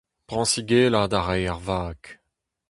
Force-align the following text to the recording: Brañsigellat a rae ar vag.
Brañsigellat 0.27 1.11
a 1.19 1.21
rae 1.25 1.43
ar 1.53 1.61
vag. 1.67 2.01